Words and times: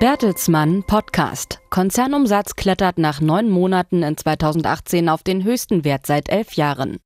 Bertelsmann 0.00 0.82
Podcast. 0.84 1.60
Konzernumsatz 1.68 2.56
klettert 2.56 2.96
nach 2.96 3.20
neun 3.20 3.50
Monaten 3.50 4.02
in 4.02 4.16
2018 4.16 5.10
auf 5.10 5.22
den 5.22 5.44
höchsten 5.44 5.84
Wert 5.84 6.06
seit 6.06 6.30
elf 6.30 6.54
Jahren. 6.54 7.00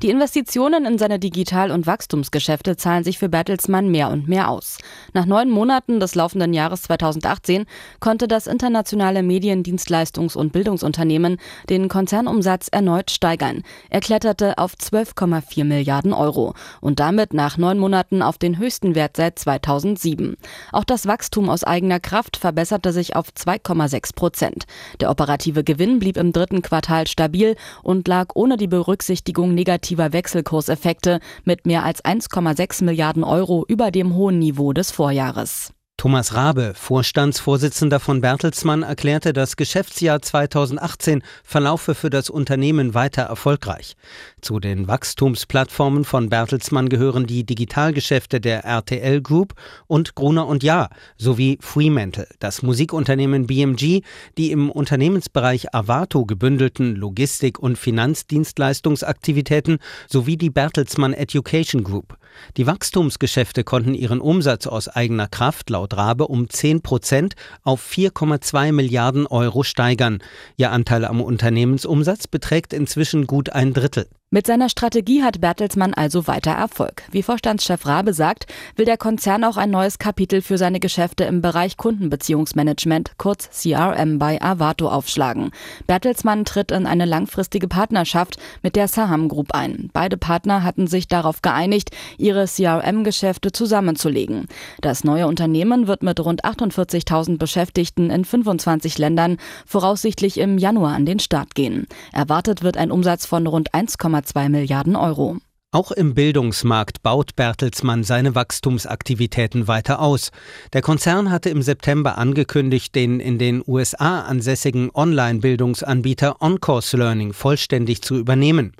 Die 0.00 0.10
Investitionen 0.10 0.86
in 0.86 0.96
seine 0.96 1.18
Digital- 1.18 1.72
und 1.72 1.88
Wachstumsgeschäfte 1.88 2.76
zahlen 2.76 3.02
sich 3.02 3.18
für 3.18 3.28
Bertelsmann 3.28 3.88
mehr 3.88 4.10
und 4.10 4.28
mehr 4.28 4.48
aus. 4.48 4.78
Nach 5.12 5.26
neun 5.26 5.50
Monaten 5.50 5.98
des 5.98 6.14
laufenden 6.14 6.52
Jahres 6.52 6.82
2018 6.82 7.64
konnte 7.98 8.28
das 8.28 8.46
internationale 8.46 9.20
Mediendienstleistungs- 9.20 10.36
und 10.36 10.52
Bildungsunternehmen 10.52 11.38
den 11.68 11.88
Konzernumsatz 11.88 12.68
erneut 12.70 13.10
steigern. 13.10 13.64
Er 13.90 13.98
kletterte 13.98 14.58
auf 14.58 14.74
12,4 14.74 15.64
Milliarden 15.64 16.12
Euro 16.12 16.54
und 16.80 17.00
damit 17.00 17.34
nach 17.34 17.58
neun 17.58 17.80
Monaten 17.80 18.22
auf 18.22 18.38
den 18.38 18.58
höchsten 18.58 18.94
Wert 18.94 19.16
seit 19.16 19.40
2007. 19.40 20.36
Auch 20.70 20.84
das 20.84 21.06
Wachstum 21.06 21.50
aus 21.50 21.64
eigener 21.64 21.98
Kraft 21.98 22.36
verbesserte 22.36 22.92
sich 22.92 23.16
auf 23.16 23.30
2,6 23.30 24.14
Prozent. 24.14 24.64
Der 25.00 25.10
operative 25.10 25.64
Gewinn 25.64 25.98
blieb 25.98 26.16
im 26.16 26.32
dritten 26.32 26.62
Quartal 26.62 27.08
stabil 27.08 27.56
und 27.82 28.06
lag 28.06 28.28
ohne 28.34 28.56
die 28.56 28.68
Berücksichtigung 28.68 29.54
negativer 29.54 29.67
Wechselkurseffekte 30.12 31.20
mit 31.44 31.66
mehr 31.66 31.84
als 31.84 32.04
1,6 32.04 32.84
Milliarden 32.84 33.24
Euro 33.24 33.64
über 33.68 33.90
dem 33.90 34.14
hohen 34.14 34.38
Niveau 34.38 34.72
des 34.72 34.90
Vorjahres. 34.90 35.72
Thomas 36.00 36.32
Rabe, 36.32 36.74
Vorstandsvorsitzender 36.76 37.98
von 37.98 38.20
Bertelsmann, 38.20 38.84
erklärte, 38.84 39.32
das 39.32 39.56
Geschäftsjahr 39.56 40.22
2018 40.22 41.24
verlaufe 41.42 41.96
für 41.96 42.08
das 42.08 42.30
Unternehmen 42.30 42.94
weiter 42.94 43.22
erfolgreich. 43.22 43.96
Zu 44.40 44.60
den 44.60 44.86
Wachstumsplattformen 44.86 46.04
von 46.04 46.28
Bertelsmann 46.28 46.88
gehören 46.88 47.26
die 47.26 47.42
Digitalgeschäfte 47.42 48.40
der 48.40 48.64
RTL 48.64 49.20
Group 49.20 49.54
und 49.88 50.14
Gruner 50.14 50.46
und 50.46 50.62
Jahr 50.62 50.90
sowie 51.16 51.58
Fremantle, 51.60 52.28
das 52.38 52.62
Musikunternehmen 52.62 53.48
BMG, 53.48 54.02
die 54.36 54.52
im 54.52 54.70
Unternehmensbereich 54.70 55.74
Avato 55.74 56.26
gebündelten 56.26 56.94
Logistik- 56.94 57.58
und 57.58 57.76
Finanzdienstleistungsaktivitäten 57.76 59.78
sowie 60.06 60.36
die 60.36 60.50
Bertelsmann 60.50 61.12
Education 61.12 61.82
Group. 61.82 62.16
Die 62.56 62.68
Wachstumsgeschäfte 62.68 63.64
konnten 63.64 63.94
ihren 63.94 64.20
Umsatz 64.20 64.68
aus 64.68 64.88
eigener 64.88 65.26
Kraft 65.26 65.70
laut 65.70 65.87
Rabe 65.96 66.28
um 66.28 66.48
10 66.48 66.82
Prozent 66.82 67.34
auf 67.62 67.82
4,2 67.82 68.72
Milliarden 68.72 69.26
Euro 69.26 69.62
steigern. 69.62 70.22
Ihr 70.56 70.72
Anteil 70.72 71.04
am 71.04 71.20
Unternehmensumsatz 71.20 72.26
beträgt 72.26 72.72
inzwischen 72.72 73.26
gut 73.26 73.50
ein 73.50 73.72
Drittel. 73.72 74.06
Mit 74.30 74.46
seiner 74.46 74.68
Strategie 74.68 75.22
hat 75.22 75.40
Bertelsmann 75.40 75.94
also 75.94 76.26
weiter 76.26 76.50
Erfolg. 76.50 77.02
Wie 77.10 77.22
Vorstandschef 77.22 77.86
Rabe 77.86 78.12
sagt, 78.12 78.44
will 78.76 78.84
der 78.84 78.98
Konzern 78.98 79.42
auch 79.42 79.56
ein 79.56 79.70
neues 79.70 79.98
Kapitel 79.98 80.42
für 80.42 80.58
seine 80.58 80.80
Geschäfte 80.80 81.24
im 81.24 81.40
Bereich 81.40 81.78
Kundenbeziehungsmanagement, 81.78 83.12
kurz 83.16 83.48
CRM, 83.48 84.18
bei 84.18 84.38
Avato 84.42 84.90
aufschlagen. 84.90 85.50
Bertelsmann 85.86 86.44
tritt 86.44 86.72
in 86.72 86.84
eine 86.84 87.06
langfristige 87.06 87.68
Partnerschaft 87.68 88.36
mit 88.62 88.76
der 88.76 88.86
Saham 88.86 89.28
Group 89.28 89.54
ein. 89.54 89.88
Beide 89.94 90.18
Partner 90.18 90.62
hatten 90.62 90.88
sich 90.88 91.08
darauf 91.08 91.40
geeinigt, 91.40 91.88
ihre 92.18 92.44
CRM-Geschäfte 92.44 93.50
zusammenzulegen. 93.50 94.46
Das 94.82 95.04
neue 95.04 95.26
Unternehmen 95.26 95.86
wird 95.86 96.02
mit 96.02 96.20
rund 96.20 96.44
48.000 96.44 97.38
Beschäftigten 97.38 98.10
in 98.10 98.26
25 98.26 98.98
Ländern 98.98 99.38
voraussichtlich 99.64 100.36
im 100.36 100.58
Januar 100.58 100.94
an 100.94 101.06
den 101.06 101.18
Start 101.18 101.54
gehen. 101.54 101.86
Erwartet 102.12 102.62
wird 102.62 102.76
ein 102.76 102.90
Umsatz 102.90 103.24
von 103.24 103.46
rund 103.46 103.72
1, 103.72 103.96
1,2 104.18 104.48
Milliarden 104.48 104.96
Euro. 104.96 105.38
Auch 105.70 105.92
im 105.92 106.14
Bildungsmarkt 106.14 107.02
baut 107.02 107.36
Bertelsmann 107.36 108.02
seine 108.02 108.34
Wachstumsaktivitäten 108.34 109.68
weiter 109.68 110.00
aus. 110.00 110.30
Der 110.72 110.80
Konzern 110.80 111.30
hatte 111.30 111.50
im 111.50 111.60
September 111.60 112.16
angekündigt, 112.16 112.94
den 112.94 113.20
in 113.20 113.38
den 113.38 113.62
USA 113.66 114.22
ansässigen 114.22 114.90
Online-Bildungsanbieter 114.94 116.40
OnCourse 116.40 116.96
Learning 116.96 117.34
vollständig 117.34 118.00
zu 118.00 118.16
übernehmen. 118.16 118.72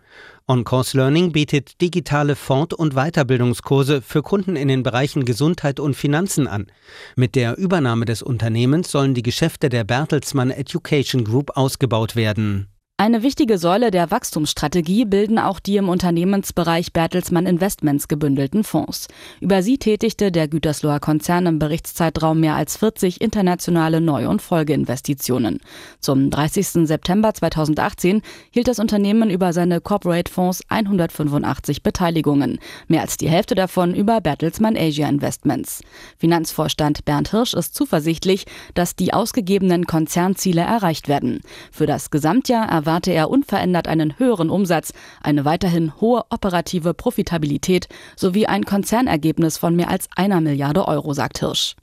OnCourse 0.46 0.96
Learning 0.96 1.30
bietet 1.30 1.78
digitale 1.82 2.34
Fort- 2.34 2.72
und 2.72 2.94
Weiterbildungskurse 2.94 4.00
für 4.00 4.22
Kunden 4.22 4.56
in 4.56 4.68
den 4.68 4.82
Bereichen 4.82 5.26
Gesundheit 5.26 5.80
und 5.80 5.94
Finanzen 5.94 6.46
an. 6.46 6.68
Mit 7.16 7.34
der 7.34 7.58
Übernahme 7.58 8.06
des 8.06 8.22
Unternehmens 8.22 8.90
sollen 8.90 9.12
die 9.12 9.22
Geschäfte 9.22 9.68
der 9.68 9.84
Bertelsmann 9.84 10.50
Education 10.50 11.24
Group 11.24 11.54
ausgebaut 11.54 12.16
werden. 12.16 12.68
Eine 13.00 13.22
wichtige 13.22 13.58
Säule 13.58 13.92
der 13.92 14.10
Wachstumsstrategie 14.10 15.04
bilden 15.04 15.38
auch 15.38 15.60
die 15.60 15.76
im 15.76 15.88
Unternehmensbereich 15.88 16.92
Bertelsmann 16.92 17.46
Investments 17.46 18.08
gebündelten 18.08 18.64
Fonds. 18.64 19.06
Über 19.40 19.62
sie 19.62 19.78
tätigte 19.78 20.32
der 20.32 20.48
Gütersloher 20.48 20.98
Konzern 20.98 21.46
im 21.46 21.60
Berichtszeitraum 21.60 22.40
mehr 22.40 22.56
als 22.56 22.76
40 22.76 23.20
internationale 23.20 24.00
Neu- 24.00 24.28
und 24.28 24.42
Folgeinvestitionen. 24.42 25.60
Zum 26.00 26.28
30. 26.28 26.88
September 26.88 27.32
2018 27.32 28.20
hielt 28.50 28.66
das 28.66 28.80
Unternehmen 28.80 29.30
über 29.30 29.52
seine 29.52 29.80
Corporate 29.80 30.28
Fonds 30.28 30.64
185 30.68 31.84
Beteiligungen, 31.84 32.58
mehr 32.88 33.02
als 33.02 33.16
die 33.16 33.28
Hälfte 33.28 33.54
davon 33.54 33.94
über 33.94 34.20
Bertelsmann 34.20 34.76
Asia 34.76 35.08
Investments. 35.08 35.82
Finanzvorstand 36.16 37.04
Bernd 37.04 37.30
Hirsch 37.30 37.54
ist 37.54 37.76
zuversichtlich, 37.76 38.46
dass 38.74 38.96
die 38.96 39.14
ausgegebenen 39.14 39.86
Konzernziele 39.86 40.62
erreicht 40.62 41.06
werden. 41.06 41.42
Für 41.70 41.86
das 41.86 42.10
Gesamtjahr 42.10 42.68
erwarte 42.88 43.12
er 43.12 43.28
unverändert 43.28 43.86
einen 43.86 44.18
höheren 44.18 44.48
Umsatz, 44.48 44.94
eine 45.22 45.44
weiterhin 45.44 45.92
hohe 46.00 46.24
operative 46.30 46.94
Profitabilität 46.94 47.86
sowie 48.16 48.46
ein 48.46 48.64
Konzernergebnis 48.64 49.58
von 49.58 49.76
mehr 49.76 49.90
als 49.90 50.08
einer 50.16 50.40
Milliarde 50.40 50.88
Euro, 50.88 51.12
sagt 51.12 51.40
Hirsch. 51.40 51.76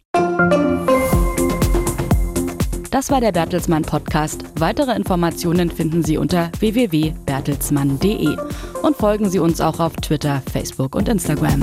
Das 2.90 3.12
war 3.12 3.22
der 3.22 3.34
Bertelsmann 3.34 3.84
Podcast. 3.84 4.46
Weitere 4.58 4.96
Informationen 4.96 5.70
finden 5.70 6.04
Sie 6.04 6.18
unter 6.18 6.50
www.bertelsmann.de 6.58 8.36
und 8.82 8.96
folgen 8.96 9.30
Sie 9.30 9.38
uns 9.38 9.62
auch 9.62 9.80
auf 9.80 9.94
Twitter, 9.98 10.42
Facebook 10.52 10.96
und 10.96 11.08
Instagram. 11.08 11.62